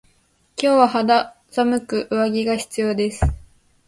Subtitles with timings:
[0.57, 3.21] 今日は肌寒く上着が必要です。